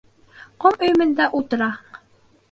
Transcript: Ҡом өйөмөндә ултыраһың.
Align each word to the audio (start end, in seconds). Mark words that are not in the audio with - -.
Ҡом 0.63 0.77
өйөмөндә 0.87 1.27
ултыраһың. 1.39 2.01